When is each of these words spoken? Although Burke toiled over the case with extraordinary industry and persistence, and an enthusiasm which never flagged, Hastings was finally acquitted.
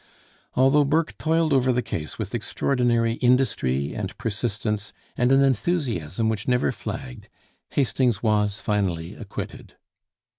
Although 0.55 0.85
Burke 0.85 1.15
toiled 1.19 1.53
over 1.53 1.71
the 1.71 1.83
case 1.83 2.17
with 2.17 2.33
extraordinary 2.33 3.17
industry 3.17 3.93
and 3.93 4.17
persistence, 4.17 4.93
and 5.15 5.31
an 5.31 5.43
enthusiasm 5.43 6.27
which 6.27 6.47
never 6.47 6.71
flagged, 6.71 7.29
Hastings 7.69 8.23
was 8.23 8.61
finally 8.61 9.13
acquitted. 9.13 9.75